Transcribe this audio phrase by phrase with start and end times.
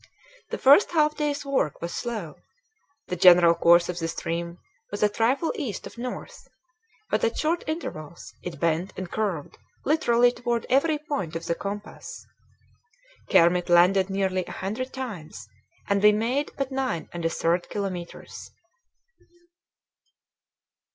[0.49, 2.37] The first half day's work was slow.
[3.09, 4.57] The general course of the stream
[4.89, 6.47] was a trifle east of north,
[7.11, 12.25] but at short intervals it bent and curved literally toward every point of the compass.
[13.29, 15.47] Kermit landed nearly a hundred times,
[15.87, 18.49] and we made but nine and a third kilometres.